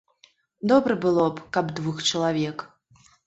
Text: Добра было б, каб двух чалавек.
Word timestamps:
Добра 0.71 0.95
было 1.03 1.27
б, 1.35 1.43
каб 1.57 1.69
двух 1.81 2.01
чалавек. 2.09 2.65